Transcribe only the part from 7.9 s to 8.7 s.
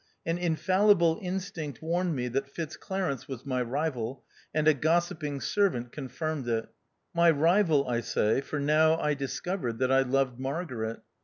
say, for